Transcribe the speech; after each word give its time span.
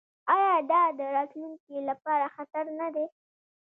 آیا 0.35 0.53
دا 0.71 0.81
د 0.97 1.01
راتلونکي 1.15 1.75
لپاره 1.89 2.25
خطر 2.35 2.65
نه 2.79 2.87
دی؟ 2.95 3.05